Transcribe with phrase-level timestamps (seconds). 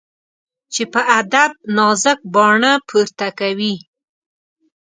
[0.73, 3.75] چي په ادب نازک باڼه پورته کوي